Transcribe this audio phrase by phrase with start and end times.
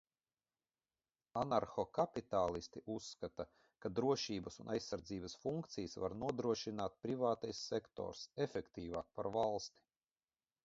[1.39, 3.45] Anarhokapitālisti uzskata,
[3.85, 9.85] ka drošības un aizsardzības funkcijas var nodrošināt privātais sektors efektīvāk par valsti.